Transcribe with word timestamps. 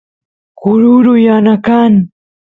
kururu 0.59 1.13
yana 1.25 1.53
kan 1.65 1.93